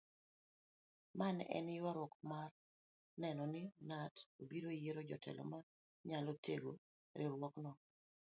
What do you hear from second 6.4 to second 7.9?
tego riwruokno.